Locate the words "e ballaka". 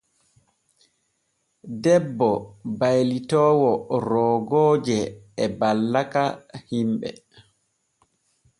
5.43-6.23